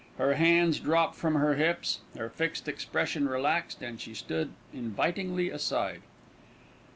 [0.17, 6.01] Her hands dropped from her hips, her fixed expression relaxed, and she stood invitingly aside.